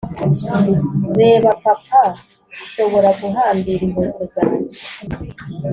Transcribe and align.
"reba, 1.19 1.51
papa, 1.63 2.01
nshobora 2.65 3.09
guhambira 3.19 3.81
inkweto 3.87 4.23
zanjye!" 4.33 4.79